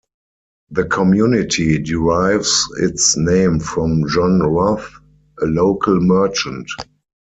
[0.71, 4.89] The community derives its name from John Roth,
[5.39, 6.65] a local merchant.